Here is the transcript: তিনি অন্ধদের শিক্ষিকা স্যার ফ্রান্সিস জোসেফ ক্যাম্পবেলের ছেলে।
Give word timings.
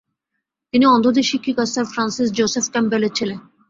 তিনি 0.73 0.85
অন্ধদের 0.85 1.25
শিক্ষিকা 1.31 1.63
স্যার 1.65 1.85
ফ্রান্সিস 1.93 2.27
জোসেফ 2.37 2.65
ক্যাম্পবেলের 2.73 3.15
ছেলে। 3.17 3.35